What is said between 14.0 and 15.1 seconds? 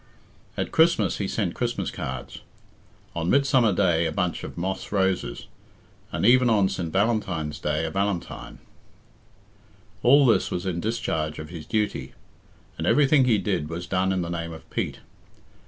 in the name of Pete.